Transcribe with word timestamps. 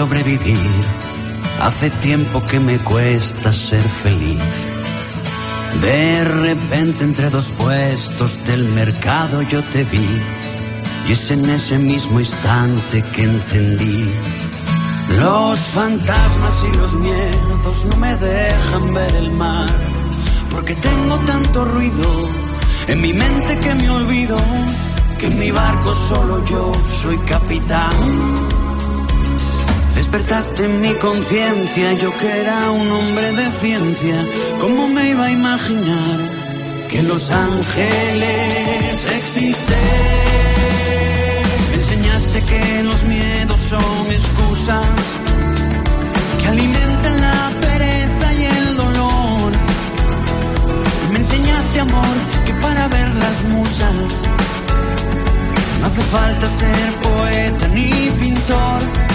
sobrevivir. 0.00 0.84
Hace 1.60 1.90
tiempo 1.90 2.42
que 2.46 2.58
me 2.58 2.78
cuesta 2.78 3.52
ser 3.52 3.86
feliz. 4.02 4.40
De 5.82 6.24
repente 6.24 7.04
entre 7.04 7.28
dos 7.28 7.50
puestos 7.50 8.42
del 8.46 8.64
mercado 8.80 9.42
yo 9.42 9.62
te 9.64 9.84
vi. 9.84 10.10
Y 11.06 11.12
es 11.12 11.30
en 11.30 11.44
ese 11.50 11.76
mismo 11.78 12.18
instante 12.18 13.04
que 13.14 13.24
entendí. 13.24 14.10
Los 15.18 15.58
fantasmas 15.76 16.64
y 16.68 16.78
los 16.78 16.94
miedos 16.94 17.84
no 17.84 17.96
me 17.96 18.16
dejan 18.16 18.94
ver 18.94 19.14
el 19.16 19.30
mar. 19.32 19.68
Porque 20.50 20.74
tengo 20.76 21.16
tanto 21.32 21.66
ruido 21.66 22.08
en 22.88 23.02
mi 23.02 23.12
mente 23.12 23.54
que 23.58 23.74
me 23.74 23.90
olvido 23.90 24.38
que 25.18 25.26
en 25.26 25.38
mi 25.38 25.50
barco 25.50 25.94
solo 25.94 26.42
yo 26.46 26.72
soy 26.88 27.18
capitán. 27.18 28.59
Despertaste 30.10 30.66
mi 30.66 30.92
conciencia, 30.94 31.92
yo 31.92 32.16
que 32.16 32.40
era 32.40 32.72
un 32.72 32.90
hombre 32.90 33.30
de 33.32 33.52
ciencia, 33.60 34.26
¿cómo 34.58 34.88
me 34.88 35.10
iba 35.10 35.26
a 35.26 35.30
imaginar 35.30 36.18
que 36.88 37.00
los 37.00 37.30
ángeles 37.30 39.04
existen? 39.18 39.78
Me 41.68 41.74
enseñaste 41.76 42.42
que 42.42 42.82
los 42.82 43.04
miedos 43.04 43.60
son 43.60 44.10
excusas 44.10 44.84
que 46.40 46.48
alimentan 46.48 47.20
la 47.20 47.52
pereza 47.60 48.34
y 48.34 48.44
el 48.46 48.76
dolor. 48.76 49.52
Me 51.12 51.18
enseñaste 51.18 51.80
amor 51.82 52.16
que 52.46 52.54
para 52.54 52.88
ver 52.88 53.14
las 53.14 53.44
musas 53.44 54.12
no 55.80 55.86
hace 55.86 56.02
falta 56.02 56.50
ser 56.50 56.92
poeta 56.94 57.68
ni 57.68 58.10
pintor. 58.18 59.09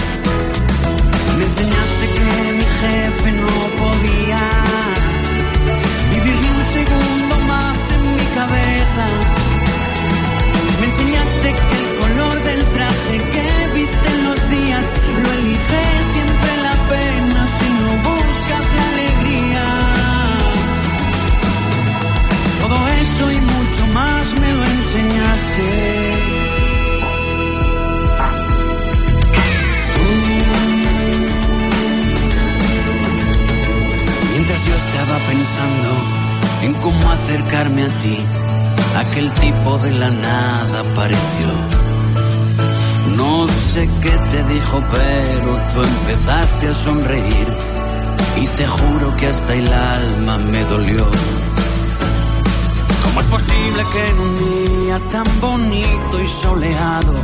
Tan 55.00 55.26
bonito 55.40 56.22
y 56.22 56.28
soleado, 56.28 57.14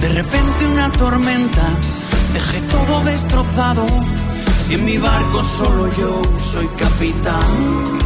de 0.00 0.08
repente 0.08 0.66
una 0.66 0.90
tormenta 0.92 1.62
deje 2.32 2.60
todo 2.62 3.04
destrozado? 3.04 3.86
Si 4.66 4.74
en 4.74 4.84
mi 4.84 4.98
barco 4.98 5.42
solo 5.42 5.90
yo 5.96 6.22
soy 6.40 6.68
capitán. 6.68 7.98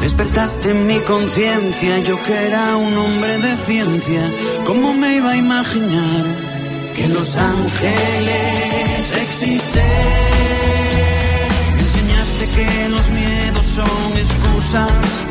Despertaste 0.00 0.70
en 0.70 0.86
mi 0.86 1.00
conciencia, 1.00 1.98
yo 1.98 2.22
que 2.22 2.46
era 2.46 2.76
un 2.76 2.96
hombre 2.96 3.38
de 3.38 3.56
ciencia, 3.66 4.32
¿cómo 4.64 4.94
me 4.94 5.16
iba 5.16 5.32
a 5.32 5.36
imaginar 5.36 6.24
que 6.94 7.08
los 7.08 7.36
ángeles 7.36 9.16
existen? 9.16 9.84
Me 11.74 11.82
enseñaste 11.82 12.48
que 12.56 12.88
los 12.88 13.10
miedos 13.10 13.66
son 13.66 14.12
excusas 14.16 15.27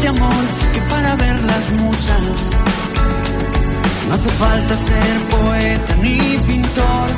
enseñaste 0.00 0.08
amor 0.08 0.44
que 0.72 0.80
para 0.82 1.14
ver 1.16 1.44
las 1.44 1.70
musas 1.72 2.38
no 4.08 4.14
hace 4.14 4.30
falta 4.38 4.76
ser 4.76 5.18
poeta 5.30 5.94
ni 6.02 6.38
pintor. 6.46 7.08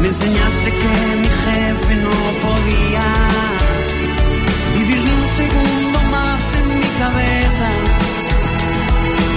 Me 0.00 0.08
enseñaste 0.08 0.70
que 0.82 1.16
mi 1.22 1.30
jefe 1.44 1.94
no 2.06 2.16
podía 2.46 3.06
vivir 4.74 4.98
ni 4.98 5.10
un 5.10 5.28
segundo 5.40 5.98
más 6.10 6.42
en 6.60 6.68
mi 6.80 6.90
cabeza. 7.02 7.68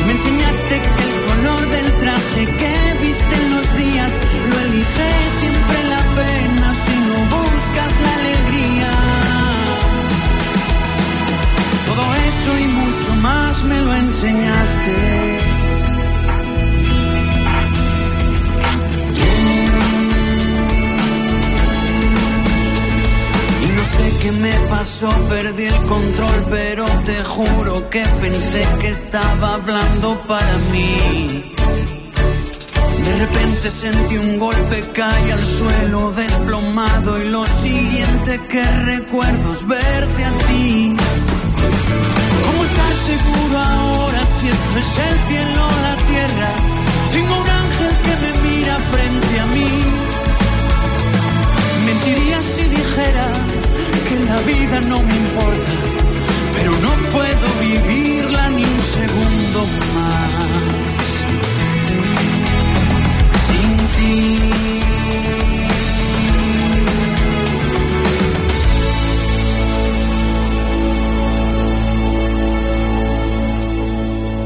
Me 0.06 0.12
enseñaste 0.14 0.82
que 0.96 1.04
el 1.10 1.16
color 1.30 1.70
del 1.70 1.92
traje 2.00 2.46
que 2.60 2.76
viste 3.02 3.36
en 3.42 3.52
los 3.56 3.68
días 3.78 4.12
lo 4.50 4.60
elige 4.60 5.12
siempre 5.40 5.78
la 5.94 6.02
pena 6.20 6.68
si 6.84 6.96
no 7.08 7.18
buscas 7.36 7.94
la 8.06 8.15
eso 12.46 12.60
y 12.60 12.68
mucho 12.68 13.16
más 13.16 13.64
me 13.64 13.82
lo 13.82 13.94
enseñaste. 13.96 15.40
Y 23.64 23.68
no 23.68 23.84
sé 23.84 24.14
qué 24.22 24.32
me 24.32 24.54
pasó, 24.70 25.10
perdí 25.30 25.66
el 25.66 25.86
control, 25.86 26.46
pero 26.50 26.86
te 27.06 27.24
juro 27.24 27.90
que 27.90 28.04
pensé 28.22 28.68
que 28.80 28.90
estaba 28.90 29.56
hablando 29.56 30.20
para 30.28 30.58
mí. 30.72 31.52
De 33.06 33.20
repente 33.20 33.72
sentí 33.72 34.18
un 34.18 34.40
golpe, 34.40 34.90
caí 34.94 35.32
al 35.32 35.46
suelo 35.46 36.12
desplomado 36.12 37.22
y 37.22 37.30
lo 37.30 37.46
siguiente 37.46 38.40
que 38.50 38.64
recuerdo 38.64 39.54
es 39.54 39.68
verte 39.68 40.26
a 40.26 40.38
ti. 40.38 40.96
¿Cómo 43.56 43.64
estar 43.64 43.78
seguro 43.78 43.88
ahora 43.88 44.26
si 44.26 44.48
esto 44.50 44.80
es 44.80 44.98
el 45.08 45.18
cielo 45.30 45.62
o 45.66 45.82
la 45.88 45.96
tierra? 46.12 46.50
Tengo 47.12 47.36
un 47.42 47.50
ángel 47.50 47.92
que 48.04 48.14
me 48.24 48.50
mira 48.50 48.78
frente 48.92 49.40
a 49.40 49.46
mí. 49.46 49.70
Mentiría 51.86 52.42
si 52.42 52.64
dijera 52.68 53.28
que 54.10 54.20
la 54.20 54.40
vida 54.42 54.82
no 54.82 55.02
me 55.02 55.16
importa, 55.16 55.70
pero 56.56 56.72
no 56.72 56.92
puedo 57.12 57.48
vivirla 57.62 58.50
ni 58.50 58.64
un 58.64 58.82
segundo 58.82 59.60
más. 59.96 60.45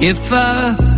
If 0.02 0.32
I 0.32 0.89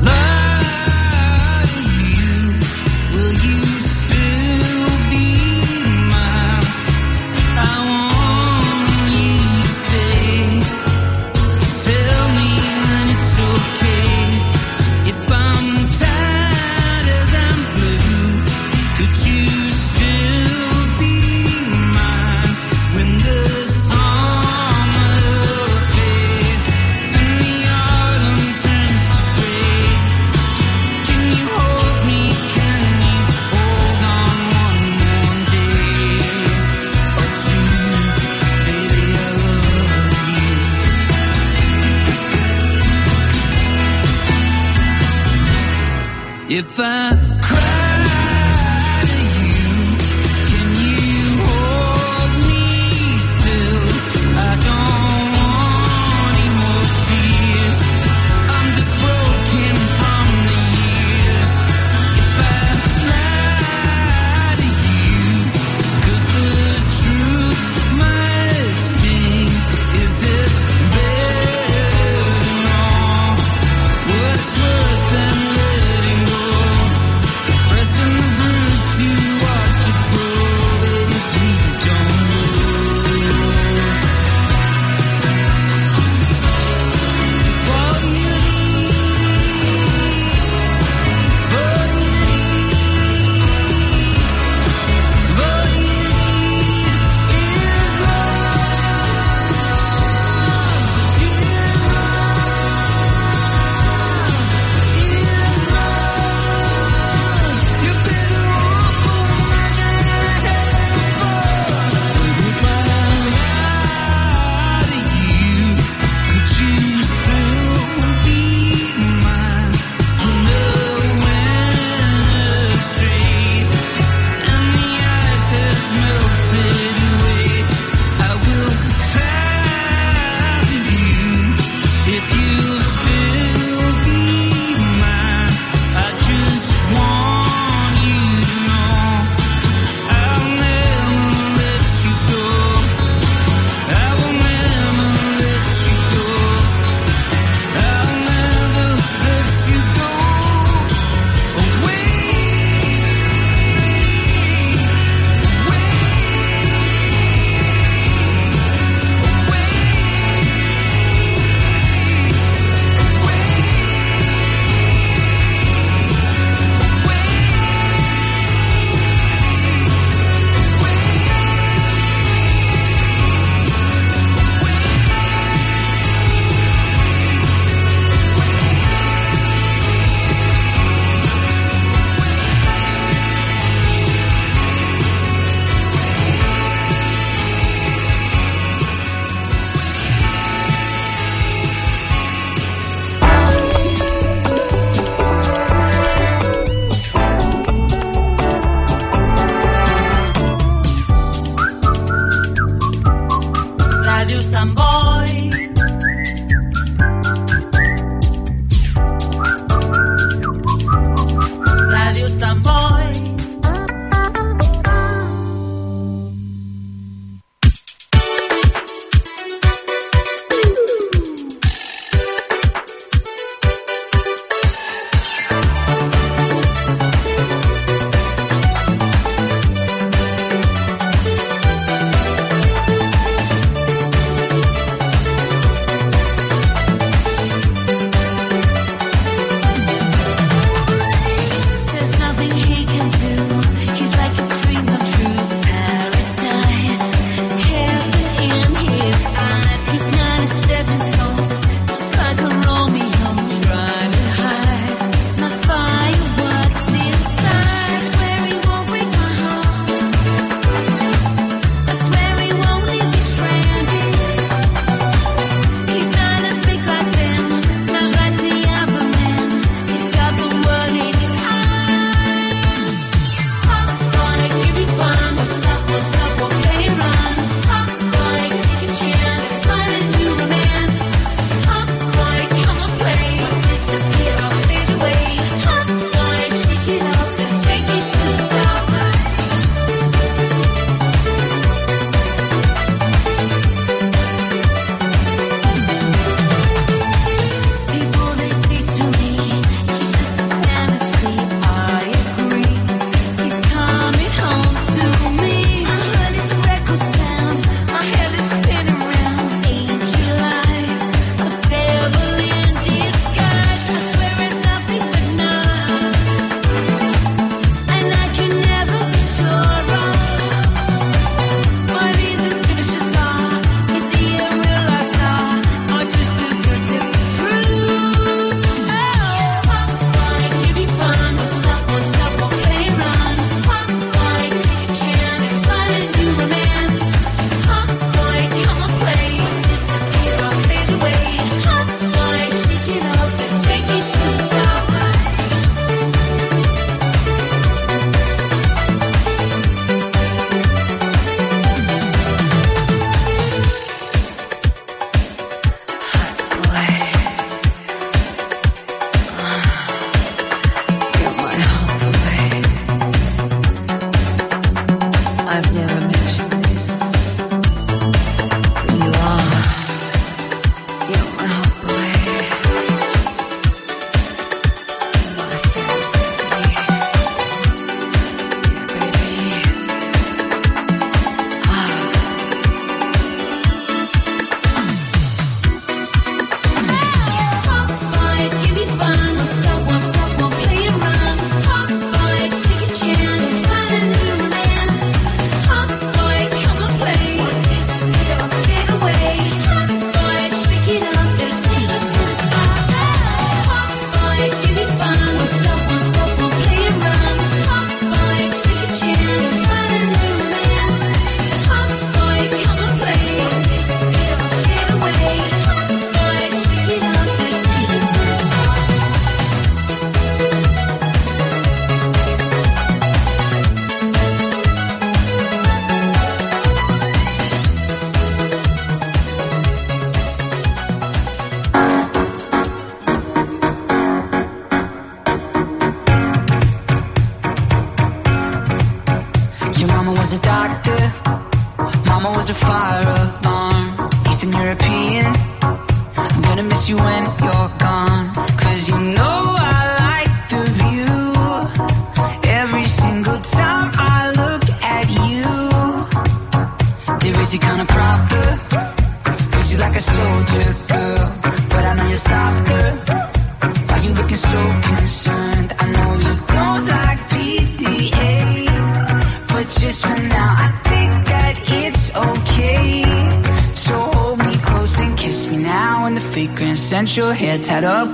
If 46.54 46.82
I 46.82 47.41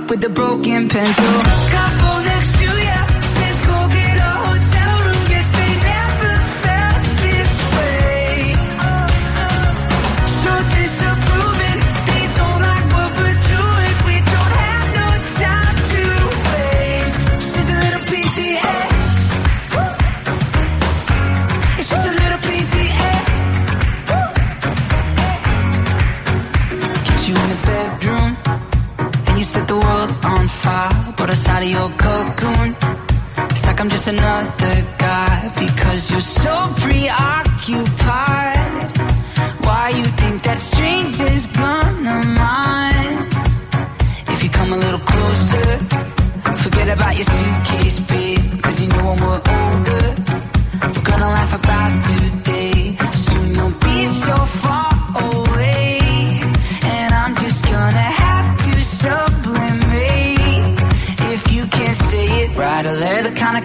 with 0.08 0.20
the 0.22 0.28
bro 0.28 0.47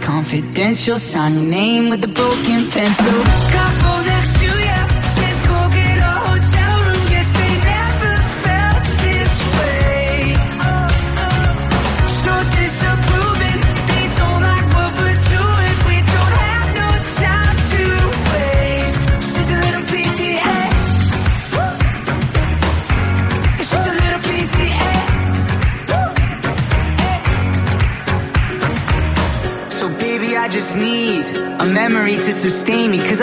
confidential. 0.02 0.98
Sign 0.98 1.36
your 1.36 1.44
name 1.44 1.90
with 1.90 2.04
a 2.04 2.08
broken 2.08 2.70
pencil. 2.70 3.24
Cop 3.52 4.03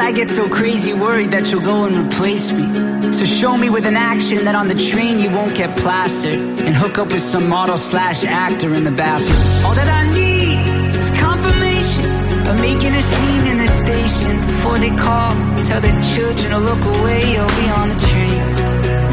I 0.00 0.12
get 0.12 0.30
so 0.30 0.48
crazy 0.48 0.92
worried 0.92 1.30
that 1.32 1.50
you'll 1.50 1.60
go 1.60 1.84
and 1.84 1.94
replace 1.96 2.52
me. 2.52 2.66
So 3.12 3.24
show 3.24 3.56
me 3.56 3.68
with 3.68 3.86
an 3.86 3.96
action 3.96 4.44
that 4.46 4.54
on 4.54 4.68
the 4.68 4.74
train 4.74 5.18
you 5.18 5.30
won't 5.30 5.54
get 5.54 5.76
plastered 5.76 6.34
and 6.34 6.74
hook 6.74 6.98
up 6.98 7.12
with 7.12 7.22
some 7.22 7.48
model 7.48 7.76
slash 7.76 8.24
actor 8.24 8.74
in 8.74 8.84
the 8.84 8.90
bathroom. 8.90 9.64
All 9.64 9.74
that 9.74 9.88
I 9.88 10.02
need 10.12 10.96
is 10.96 11.10
confirmation 11.12 12.04
by 12.44 12.54
making 12.60 12.94
a 12.94 13.02
scene 13.02 13.46
in 13.46 13.58
the 13.58 13.68
station 13.68 14.40
before 14.40 14.78
they 14.78 14.90
call. 14.90 15.32
Tell 15.64 15.80
the 15.80 15.92
children 16.14 16.50
to 16.50 16.58
look 16.58 16.82
away, 16.96 17.20
you'll 17.32 17.56
be 17.62 17.68
on 17.80 17.88
the 17.90 17.98
train, 18.08 18.40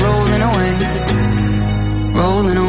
rolling 0.04 0.42
away, 0.50 0.74
rolling 2.14 2.58
away. 2.58 2.67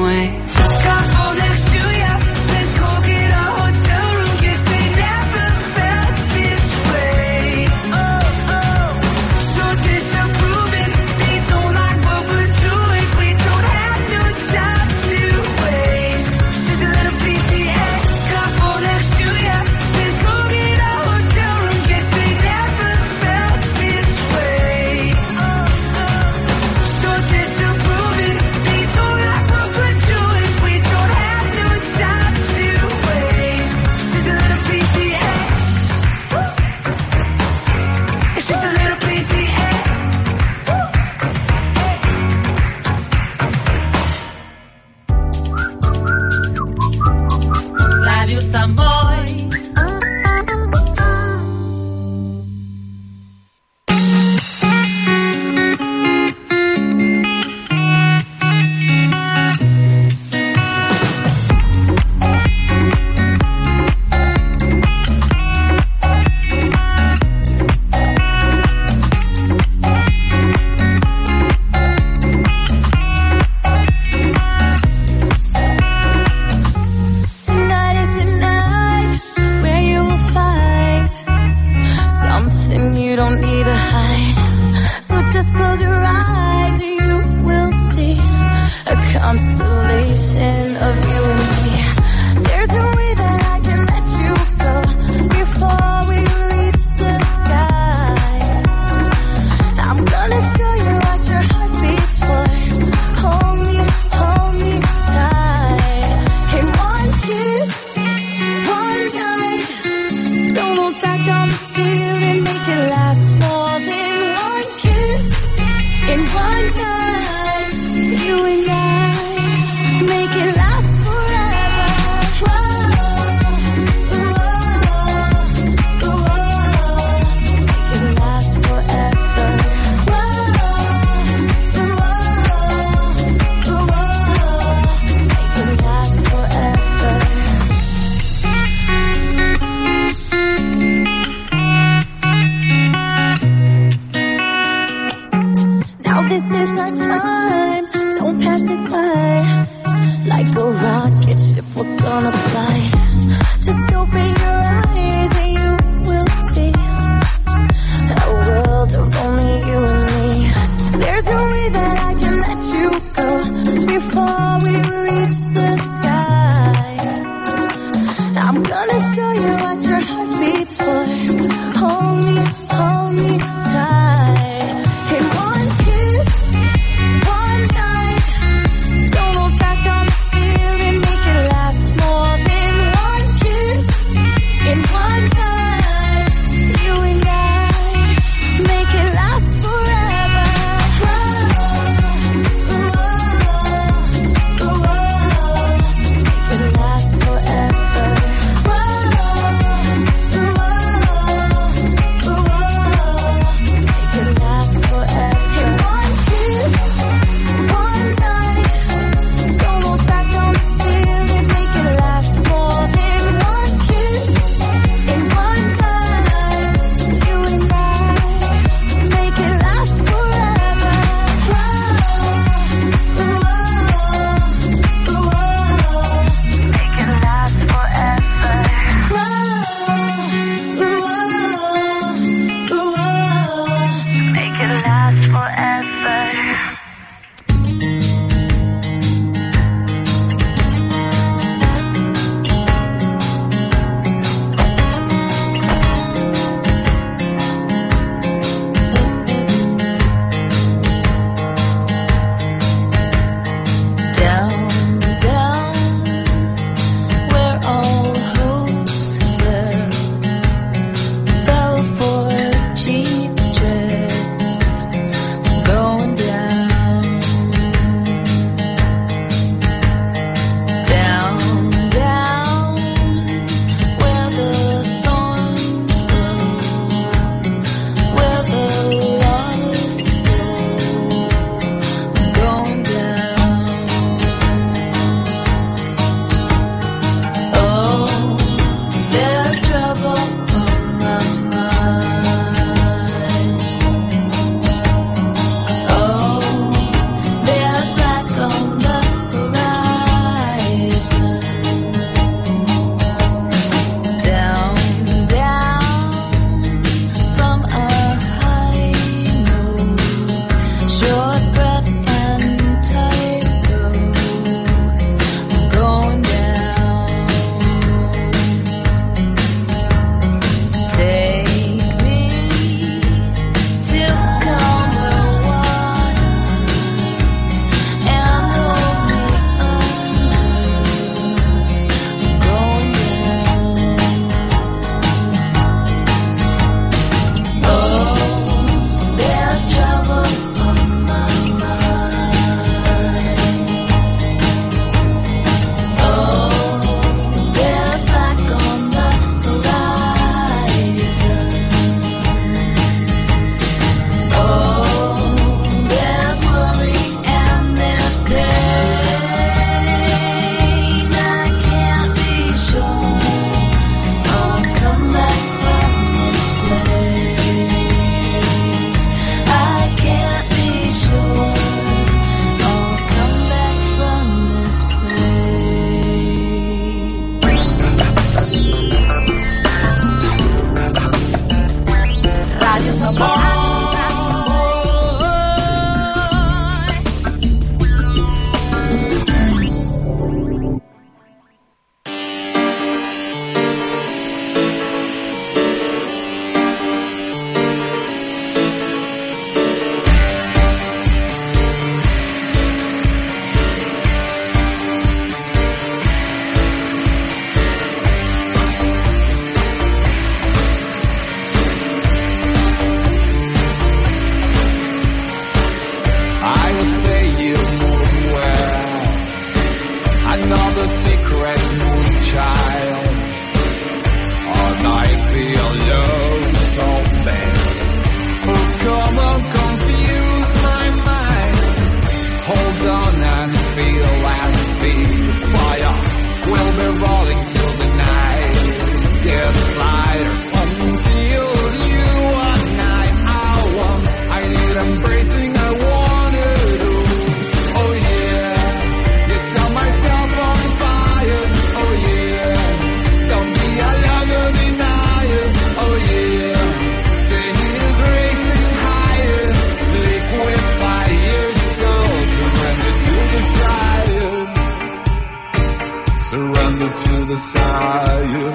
Surrender 466.79 466.97
to 466.97 467.25
the 467.25 467.35
sire. 467.35 468.55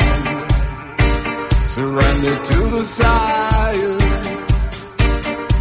Surrender 1.65 2.35
to 2.41 2.57
the 2.71 2.79
sire. 2.79 3.99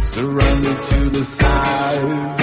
Surrender 0.05 0.81
to 0.81 1.09
the 1.09 1.23
sire. 1.25 2.42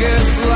gets 0.00 0.49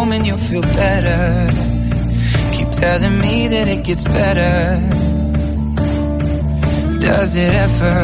home 0.00 0.12
and 0.12 0.26
you'll 0.26 0.46
feel 0.50 0.62
better. 0.62 1.22
Keep 2.54 2.70
telling 2.70 3.16
me 3.20 3.48
that 3.48 3.66
it 3.74 3.82
gets 3.88 4.04
better. 4.04 4.56
Does 7.06 7.30
it 7.44 7.52
ever? 7.66 7.98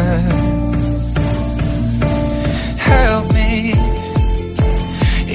Help 2.92 3.24
me. 3.38 3.52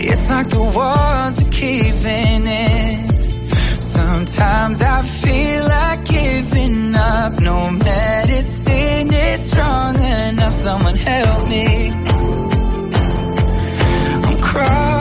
It's 0.10 0.30
like 0.30 0.50
the 0.58 0.66
walls 0.78 1.36
are 1.44 1.52
caving 1.62 2.44
in. 2.64 3.50
Sometimes 3.98 4.78
I 4.82 5.02
feel 5.22 5.64
like 5.78 6.06
giving 6.06 6.96
up. 6.96 7.40
No 7.40 7.72
medicine 7.72 9.10
is 9.30 9.40
strong 9.52 9.96
enough. 10.00 10.54
Someone 10.54 10.98
help 11.12 11.42
me. 11.50 11.66
I'm 14.26 14.38
crying. 14.50 15.01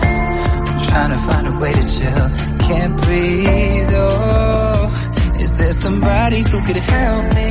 trying 0.91 1.11
to 1.11 1.21
find 1.27 1.47
a 1.47 1.55
way 1.61 1.71
to 1.71 1.85
chill. 1.95 2.25
Can't 2.67 2.95
breathe, 3.03 3.93
oh. 3.93 5.39
Is 5.39 5.55
there 5.57 5.71
somebody 5.71 6.41
who 6.49 6.57
could 6.67 6.81
help 6.95 7.25
me? 7.37 7.49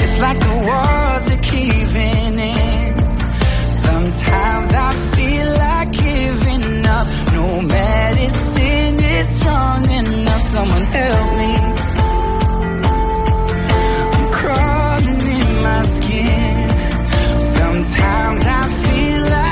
It's 0.00 0.16
like 0.24 0.38
the 0.48 0.56
walls 0.68 1.24
are 1.34 1.42
caving 1.52 2.38
in. 2.54 2.92
Sometimes 3.86 4.68
I 4.88 4.90
feel 5.14 5.48
like 5.66 5.92
giving 5.92 6.86
up. 6.96 7.06
No 7.38 7.46
medicine 7.60 8.96
is 9.16 9.28
strong 9.36 9.82
enough. 10.00 10.42
Someone 10.54 10.84
help 10.98 11.30
me. 11.42 11.52
I'm 14.14 14.26
crawling 14.38 15.22
in 15.40 15.50
my 15.68 15.82
skin. 15.96 17.40
Sometimes 17.58 18.42
I 18.60 18.62
feel 18.82 19.22
like 19.34 19.43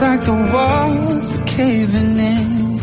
like 0.00 0.24
the 0.24 0.32
walls 0.32 1.32
are 1.34 1.44
caving 1.44 2.18
in. 2.18 2.80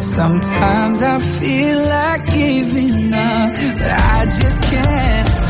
Sometimes 0.00 1.02
I 1.02 1.18
feel 1.18 1.78
like 1.78 2.24
giving 2.32 3.12
up, 3.12 3.52
but 3.78 3.90
I 3.90 4.26
just 4.26 4.60
can't. 4.62 5.45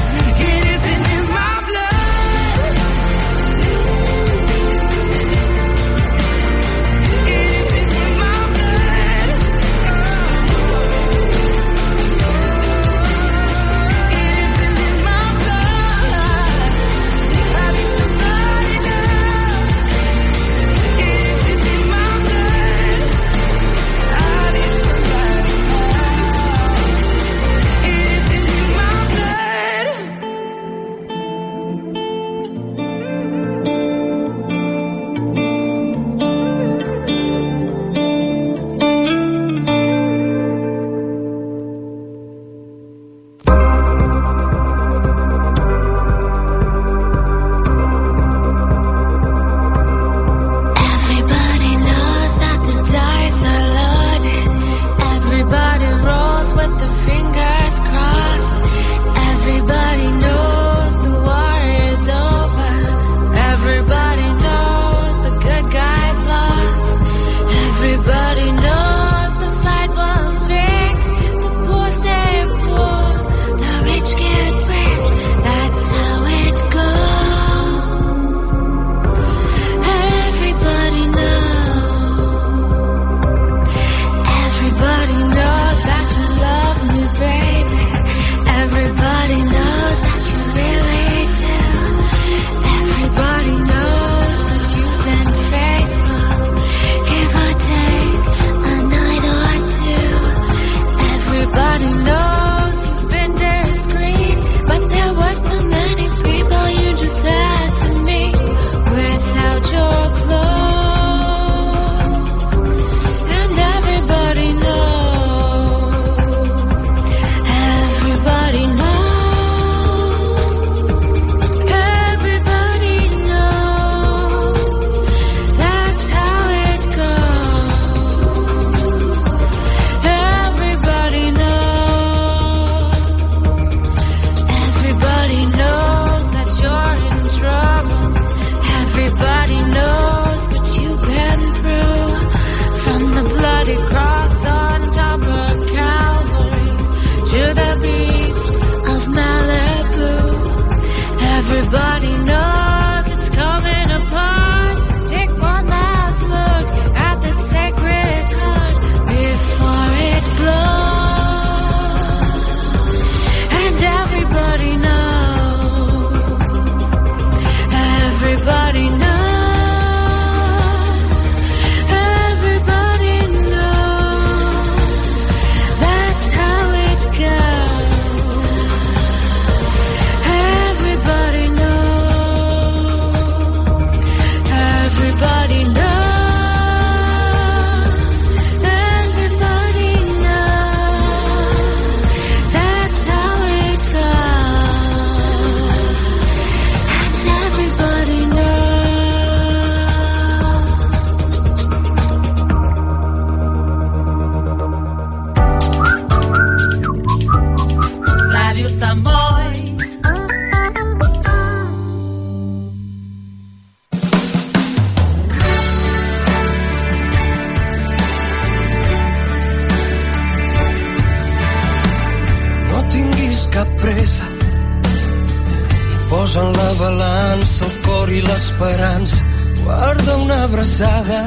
posa 226.36 226.46
en 226.46 226.52
la 226.52 226.72
balança 226.74 227.64
el 227.64 227.72
cor 227.82 228.10
i 228.10 228.20
l'esperança. 228.20 229.22
Guarda 229.64 230.16
una 230.16 230.44
abraçada. 230.44 231.24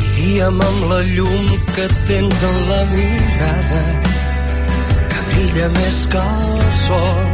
I 0.00 0.04
guia'm 0.16 0.60
amb 0.60 0.82
la 0.90 1.00
llum 1.02 1.46
que 1.74 1.86
tens 2.06 2.42
en 2.42 2.58
la 2.70 2.82
mirada 2.92 3.82
que 5.10 5.18
brilla 5.28 5.68
més 5.78 6.06
que 6.12 6.18
el 6.18 6.62
sol. 6.86 7.24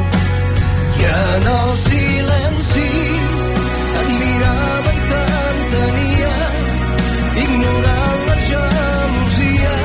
I 1.00 1.04
en 1.10 1.46
el 1.58 1.72
silenci 1.84 2.90
et 4.00 4.08
mirava 4.22 4.90
i 4.98 5.00
t'entenia 5.10 6.34
ignorant 7.44 8.26
la 8.30 8.36
gelosia. 8.48 9.78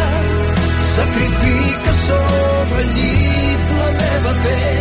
Sacrifica 0.95 1.93
sobre 2.07 2.81
el 2.85 2.91
llit 2.97 3.71
la 3.79 3.93
meva 4.01 4.41
pell. 4.43 4.76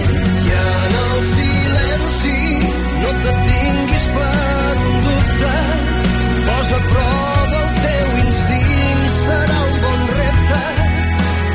Pos 6.67 6.75
a 6.75 6.81
prova 6.81 7.59
el 7.63 7.75
teu 7.79 8.09
instint, 8.27 9.03
serà 9.17 9.59
un 9.67 9.77
bon 9.83 10.01
repte 10.15 10.63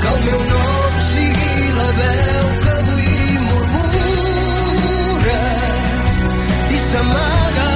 que 0.03 0.09
el 0.11 0.19
meu 0.27 0.39
nom 0.51 0.93
sigui 1.07 1.57
la 1.75 1.89
veu 1.97 2.45
que 2.61 2.71
avui 2.83 3.17
murmures 3.47 3.89
i 6.75 6.79
s'amaga. 6.85 7.71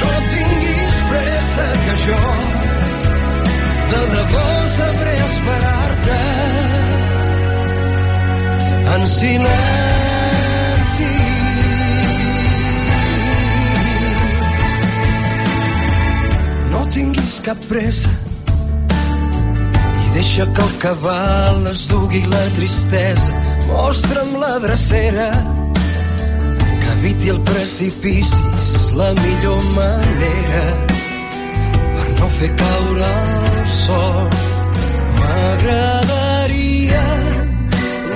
No 0.00 0.10
tinguis 0.32 0.96
pressa 1.12 1.68
que 1.84 1.94
jo 2.06 2.24
de 3.92 4.02
debò 4.16 4.48
sabré 4.74 5.14
esperar-te 5.28 6.20
en 8.96 9.02
silenci. 9.14 9.81
Cap 17.42 17.58
pressa 17.66 18.10
i 20.04 20.10
deixa 20.14 20.46
que 20.54 20.62
el 20.62 20.74
cabal 20.78 21.66
es 21.66 21.88
dugui 21.90 22.22
la 22.30 22.42
tristesa. 22.56 23.32
Mostra'm 23.66 24.36
la 24.38 24.58
drecera 24.62 25.28
que 26.82 26.88
eviti 26.92 27.32
el 27.34 27.40
precipici, 27.48 28.38
és 28.60 28.90
la 28.94 29.10
millor 29.18 29.60
manera 29.74 30.64
per 31.96 32.08
no 32.20 32.28
fer 32.38 32.50
caure 32.62 33.10
el 33.50 33.66
sol. 33.74 34.30
M'agradaria 35.18 37.06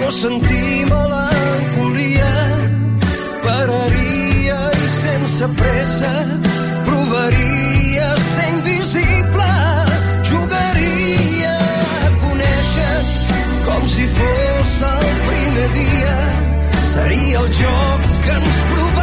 no 0.00 0.12
sentir 0.20 0.86
melancolia, 0.92 2.34
pararia 3.42 4.60
i 4.84 4.94
sense 5.00 5.50
pressa 5.58 6.14
provaria 6.86 8.08
ser 8.30 8.48
invisible, 8.54 9.05
com 13.76 13.86
si 13.86 14.06
fos 14.06 14.82
el 14.88 15.08
primer 15.28 15.68
dia. 15.76 16.16
Seria 16.92 17.40
el 17.40 17.48
joc 17.60 18.06
que 18.24 18.36
ens 18.40 18.60
provaria, 18.72 18.95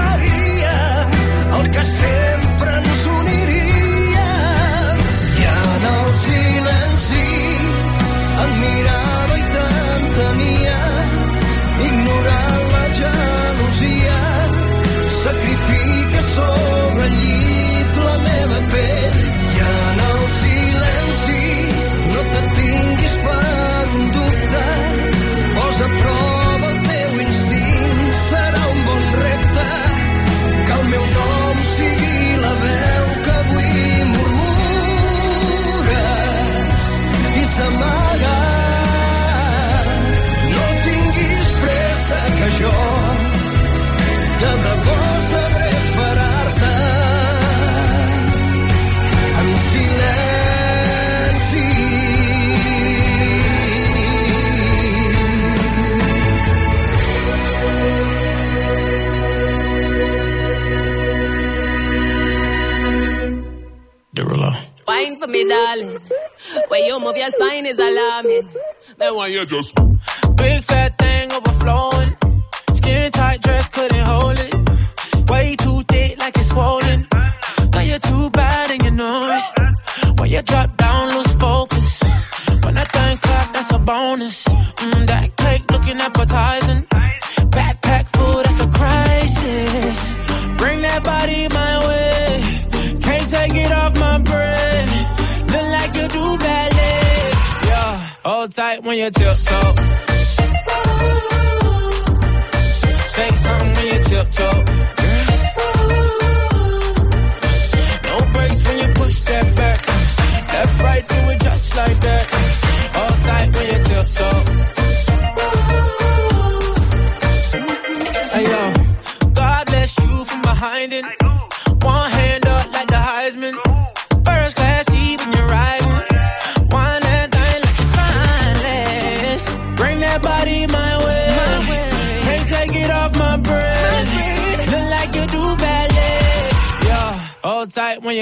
just 69.45 69.75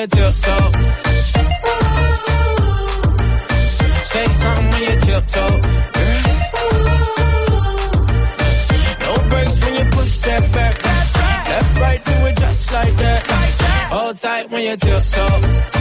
tight 0.07 0.17
when 0.17 0.25
you 0.25 0.31
tiptoe. 0.31 0.71
Say 4.05 4.25
something 4.25 4.69
when 4.71 4.81
you 4.81 4.99
tiptoe. 4.99 5.61
No 8.99 9.29
breaks 9.29 9.63
when 9.63 9.73
you 9.75 9.91
push 9.91 10.17
that 10.17 10.51
back. 10.53 10.83
Left, 11.49 11.79
right, 11.79 12.05
do 12.05 12.11
it 12.27 12.37
just 12.37 12.73
like 12.73 12.95
that. 12.97 13.27
Hold 13.91 14.17
tight 14.17 14.49
when 14.49 14.63
you 14.63 14.77
tiptoe. 14.77 15.80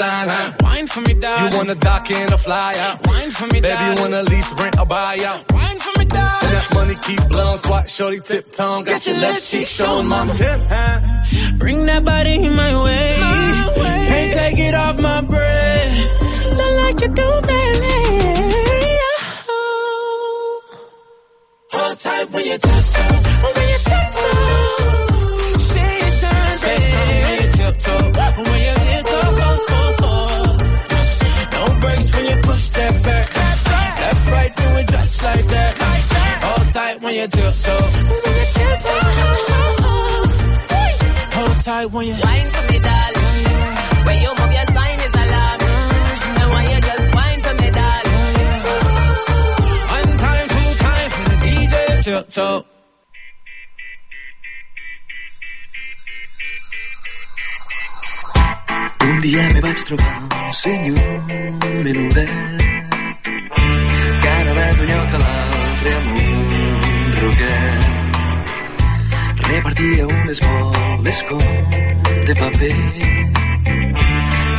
Sign? 0.00 0.28
Huh? 0.28 0.52
Wine 0.66 0.86
for 0.86 1.02
me, 1.06 1.14
darling. 1.14 1.52
You 1.52 1.58
wanna 1.58 1.78
dock 1.88 2.10
in 2.10 2.26
or 2.34 2.40
fly 2.48 2.72
out? 2.86 2.96
Wine 3.06 3.30
for 3.38 3.46
me, 3.52 3.58
Baby, 3.60 3.84
you 3.86 3.92
wanna 4.02 4.22
lease, 4.30 4.50
rent, 4.60 4.76
or 4.82 4.86
buy 4.86 5.18
out? 5.30 5.40
Wine 5.56 5.78
for 5.84 5.94
me, 5.98 6.04
And 6.44 6.52
that 6.56 6.68
money 6.78 6.96
keep 7.06 7.22
blowing, 7.32 7.58
swat, 7.64 7.84
shorty, 7.96 8.20
tip 8.20 8.44
tongue. 8.58 8.84
Got 8.84 9.06
your 9.06 9.18
left 9.24 9.42
cheek 9.50 9.66
showing, 9.78 10.08
mama. 10.12 10.32
Tip, 10.34 10.60
huh? 10.74 10.96
Bring 11.62 11.80
that 11.90 12.02
body 12.12 12.34
in 12.46 12.54
my 12.62 12.72
way. 12.84 13.10
Can't 14.10 14.30
take 14.40 14.58
it 14.68 14.74
off 14.84 14.96
my 15.08 15.20
breath. 15.32 15.94
Look 16.58 16.72
like 16.82 16.98
you 17.02 17.10
do, 17.20 17.28
baby. 17.50 17.96
Oh. 19.54 20.62
Hold 21.74 21.98
tight 22.04 22.26
when 22.32 22.44
you 22.50 22.58
tiptoe. 22.66 23.16
When 23.56 23.66
you 23.72 23.80
your 26.02 26.14
signs, 26.20 26.60
Say 26.64 26.76
something 26.92 27.20
when 27.24 27.36
you 27.42 27.48
tiptoe. 27.58 28.06
When 28.48 28.60
you 28.66 28.89
your 37.20 37.28
tiptoe. 37.28 37.76
When 37.76 38.32
you 38.40 38.46
tiptoe. 38.56 39.04
Hold 41.36 41.56
tight 41.64 41.86
when 41.92 42.06
you 42.08 42.16
wine 42.24 42.48
for 42.54 42.64
me, 42.72 42.78
darling. 42.88 44.06
When 44.06 44.16
you 44.24 44.30
move 44.38 44.52
your 44.58 44.66
spine 44.72 45.00
is 45.06 45.14
alarming. 45.24 45.68
Yeah, 45.68 46.40
and 46.40 46.48
when 46.54 46.64
you 46.72 46.78
just 46.88 47.06
wine 47.16 47.40
for 47.44 47.54
me, 47.60 47.68
darling. 47.78 48.18
One 49.96 50.12
time, 50.24 50.46
two 50.54 50.70
time 50.84 51.10
for 51.14 51.24
the 51.30 51.36
DJ 51.44 51.74
tiptoe. 52.04 52.64
Un 59.02 59.20
día 59.20 59.42
me 59.52 59.60
vaig 59.60 59.80
trobar 59.84 60.16
un 60.46 60.52
senyor 60.52 60.98
menudet 61.84 62.30
que 64.22 64.28
ara 64.28 64.52
ve 64.58 64.66
d'un 64.76 64.86
lloc 64.90 65.14
a 65.14 65.18
l'altre 65.18 65.90
amunt 65.98 66.29
lloguer 67.30 67.80
repartia 69.48 70.06
unes 70.06 70.40
boles 70.40 71.22
com 71.22 71.38
de 72.26 72.34
paper. 72.34 72.74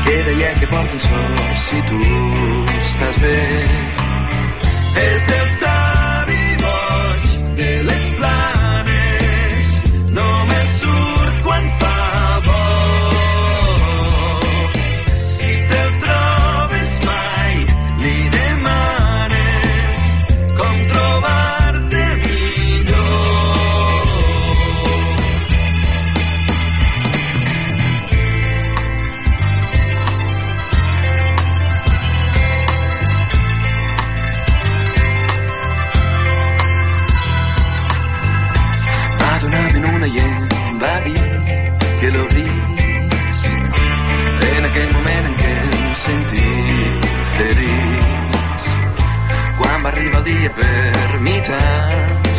Que 0.03 0.23
deia 0.23 0.53
que 0.59 0.67
porten 0.67 0.99
sort 0.99 1.57
si 1.57 1.81
tu 1.89 2.01
estàs 2.79 3.17
bé. 3.19 3.39
És 5.05 5.29
el 5.39 5.49
sol 5.59 5.90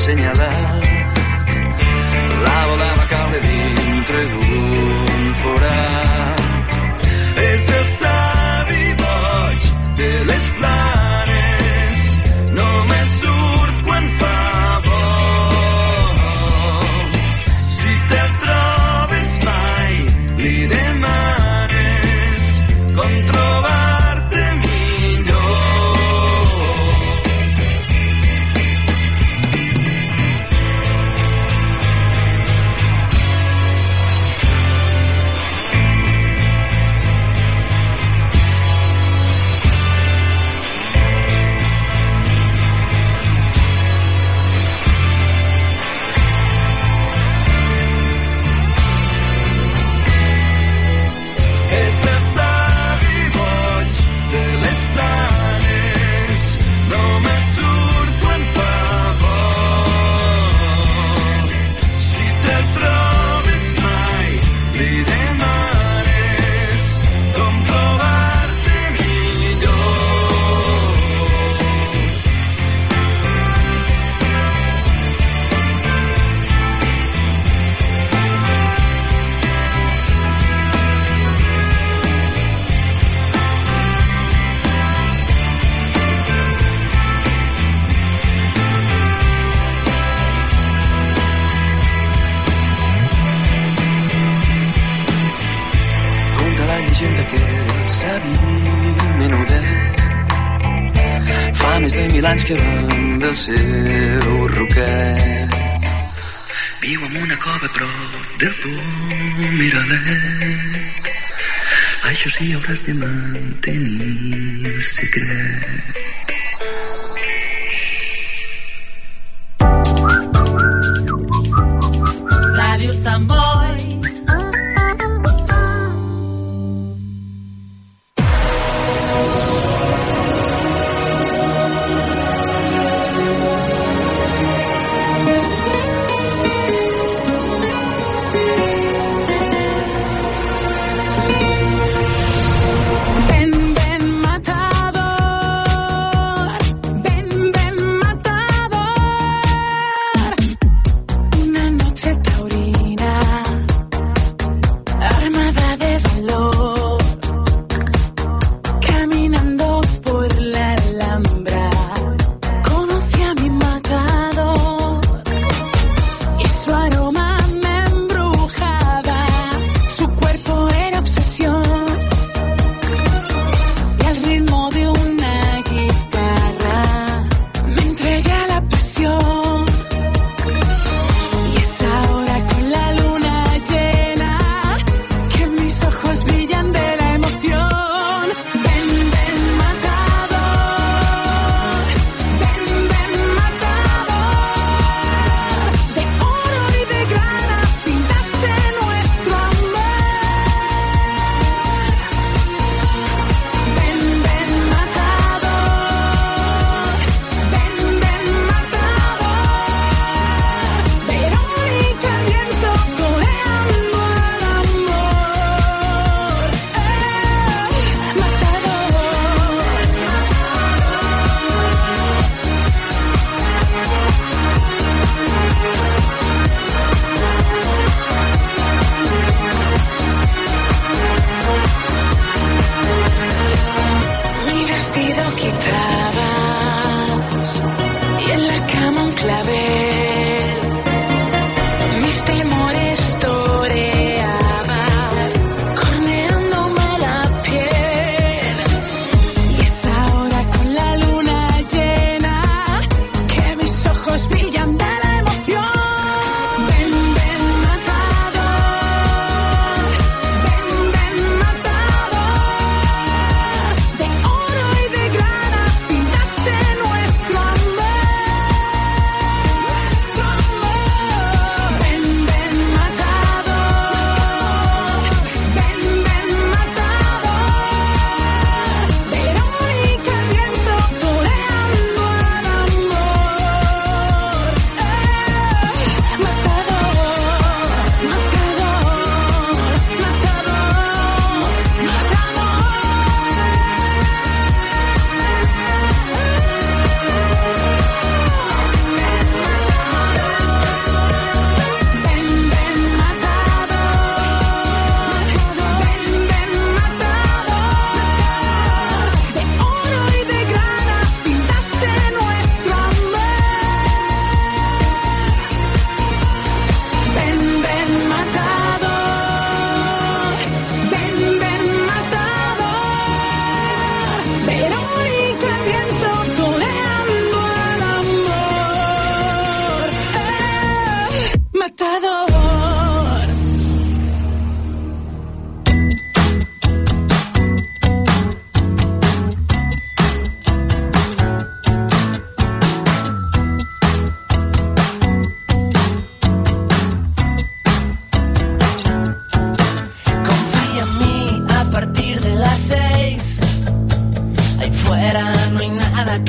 señalar. 0.02 0.41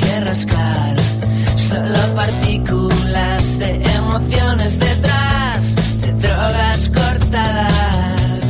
que 0.04 0.20
rascar, 0.20 0.96
solo 1.56 2.00
partículas 2.14 3.58
de 3.58 3.82
emociones 4.00 4.78
detrás, 4.78 5.74
de 6.02 6.12
drogas 6.12 6.88
cortadas. 6.88 8.46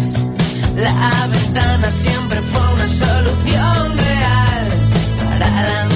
La 0.77 1.27
ventana 1.31 1.91
siempre 1.91 2.43
fue 2.43 2.75
una 2.75 2.89
solución 2.89 3.99
real 3.99 4.67
para 5.19 5.49
la 5.71 5.94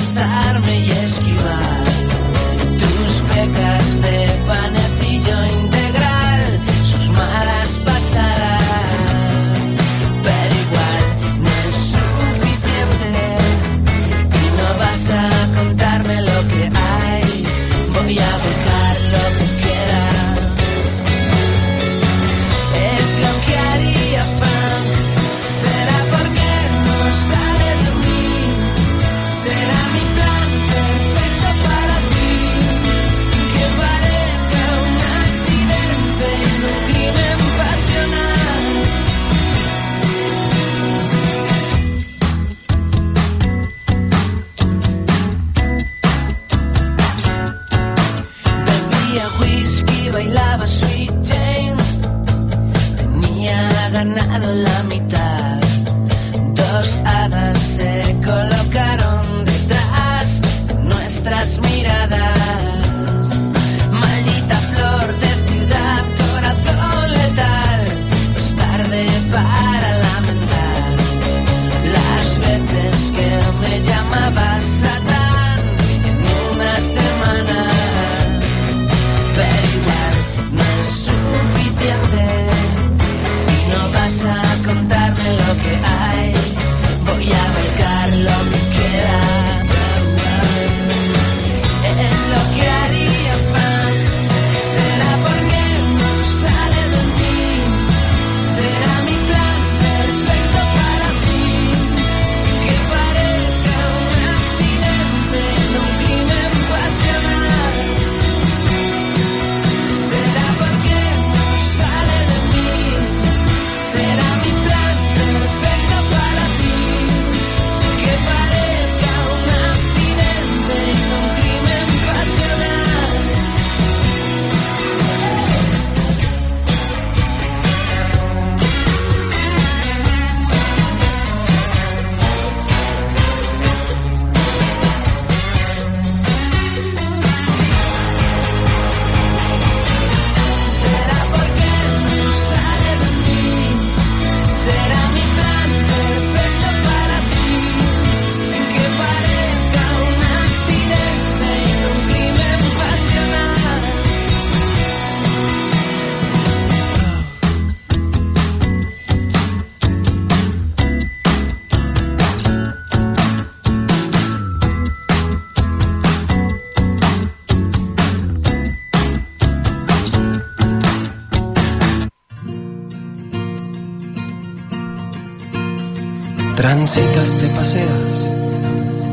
citas 176.91 177.34
te 177.39 177.49
paseas 177.49 178.30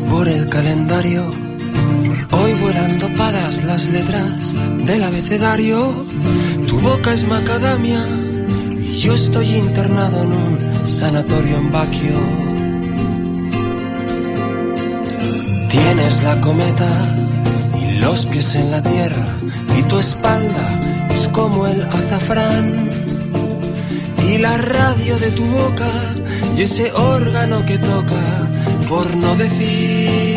por 0.10 0.28
el 0.28 0.48
calendario. 0.48 1.24
Hoy 2.32 2.54
volando 2.54 3.10
paras 3.18 3.64
las 3.64 3.86
letras 3.88 4.56
del 4.86 5.04
abecedario. 5.04 6.06
Tu 6.68 6.80
boca 6.80 7.14
es 7.14 7.28
macadamia 7.28 8.06
y 8.80 9.00
yo 9.00 9.14
estoy 9.14 9.56
internado 9.56 10.24
en 10.24 10.32
un 10.32 10.88
sanatorio 10.88 11.58
en 11.58 11.72
Baquio. 11.72 12.20
Tienes 15.70 16.24
la 16.24 16.40
cometa 16.40 16.92
y 17.82 18.00
los 18.00 18.26
pies 18.26 18.56
en 18.56 18.72
la 18.72 18.82
tierra 18.82 19.28
y 19.78 19.84
tu 19.84 19.98
espalda 20.00 20.80
es 21.14 21.28
como 21.28 21.68
el 21.68 21.82
azafrán 21.82 22.90
y 24.30 24.38
la 24.38 24.58
radio 24.58 25.18
de 25.18 25.32
tu 25.32 25.46
boca 25.46 26.15
y 26.58 26.62
ese 26.62 26.92
órgano 26.94 27.66
que 27.66 27.78
toca, 27.78 28.50
por 28.88 29.14
no 29.16 29.36
decir 29.36 30.35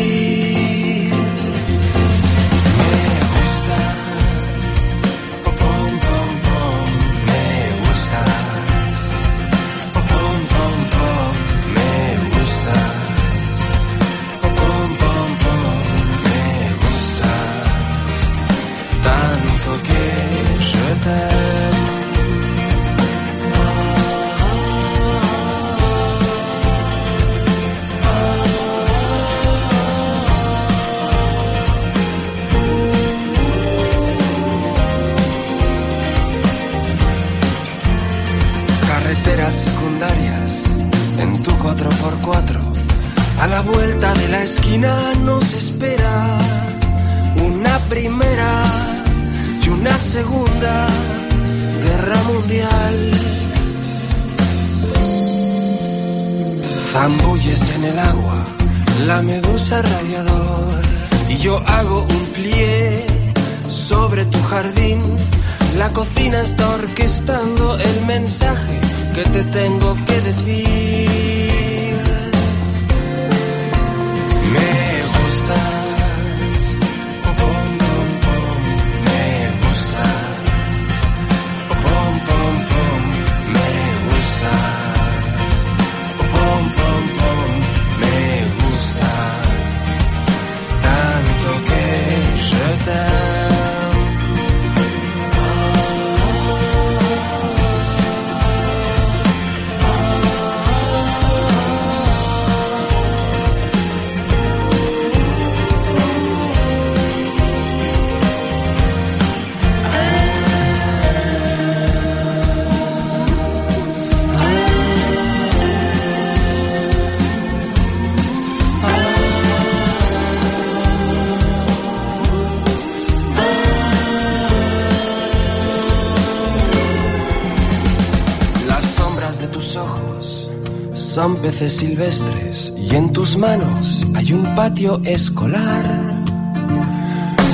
cazan 131.19 131.41
peces 131.41 131.73
silvestres 131.73 132.71
y 132.77 132.95
en 132.95 133.11
tus 133.11 133.35
manos 133.35 134.07
hay 134.15 134.31
un 134.31 134.55
patio 134.55 135.01
escolar. 135.03 135.85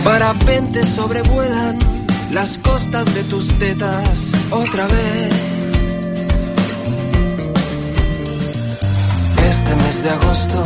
Parapentes 0.04 0.88
sobrevuelan 0.88 1.80
las 2.32 2.60
costas 2.60 3.12
de 3.16 3.24
tus 3.24 3.48
tetas 3.58 4.34
otra 4.52 4.86
vez. 4.86 5.34
Este 9.50 9.76
mes 9.76 10.04
de 10.04 10.10
agosto 10.12 10.64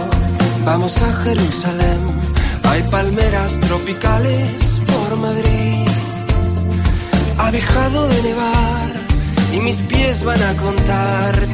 vamos 0.66 1.02
a 1.02 1.14
Jerusalén. 1.24 2.02
Hay 2.66 2.84
palmeras 2.91 3.62
tropicales 3.62 4.82
por 4.88 5.18
Madrid. 5.20 5.88
Ha 7.38 7.50
dejado 7.50 8.10
de 8.10 8.24
nevar 8.24 8.89
y 9.54 9.60
mis 9.62 9.78
pies 9.78 10.26
van 10.26 10.43
a 10.43 10.54
contar 10.56 11.49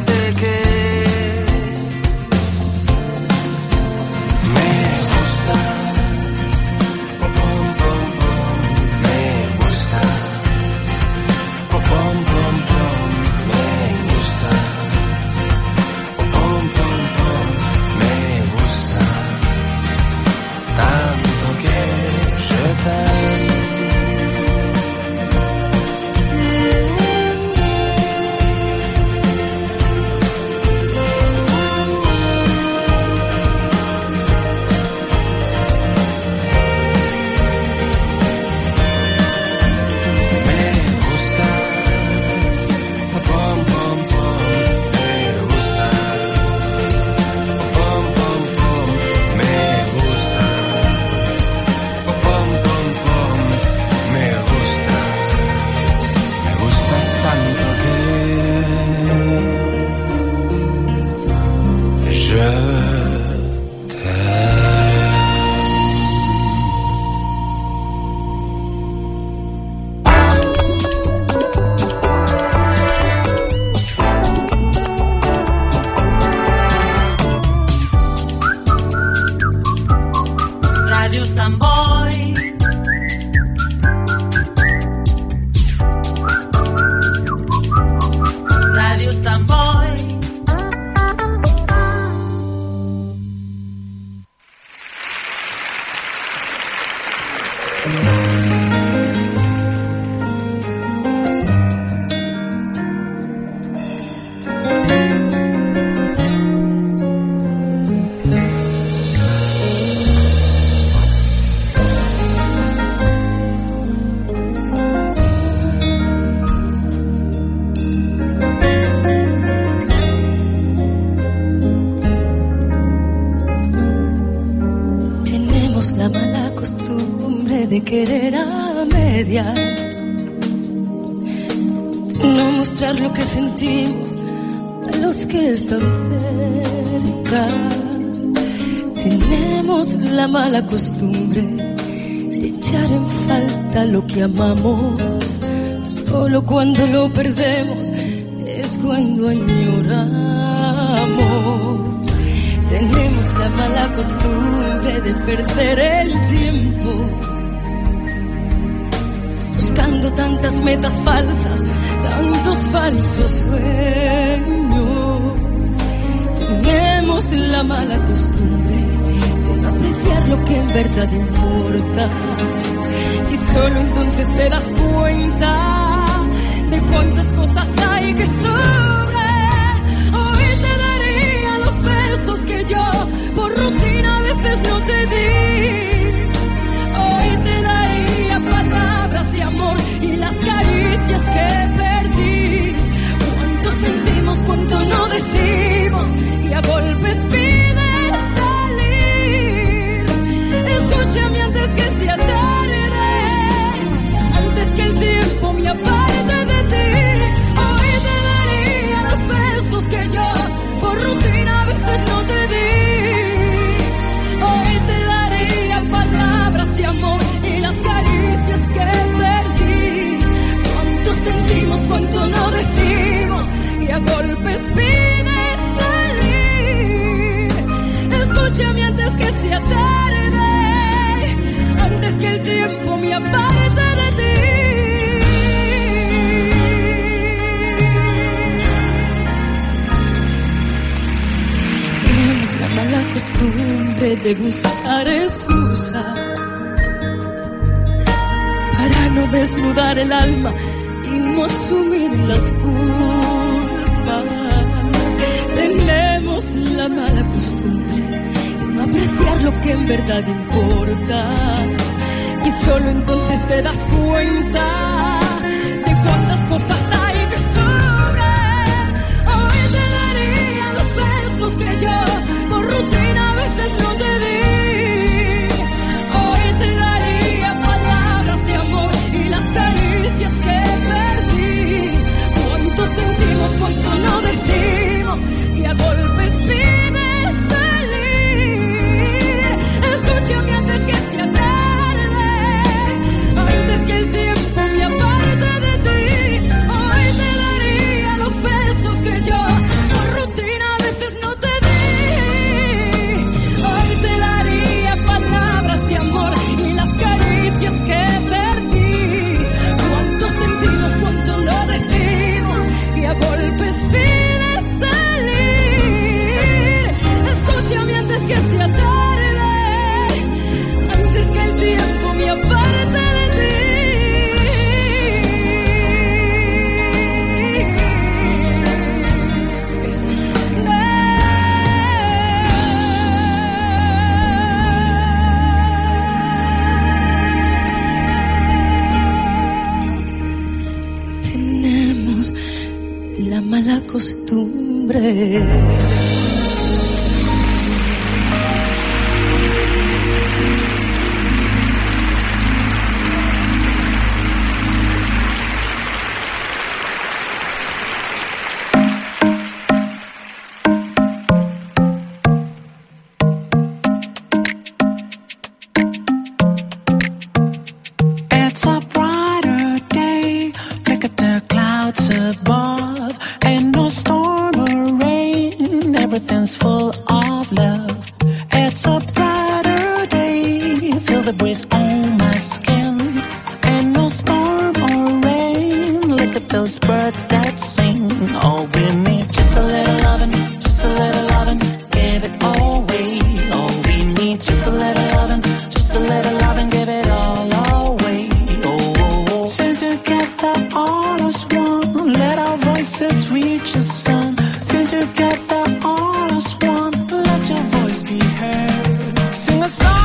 the 409.66 409.70
song. 409.70 410.05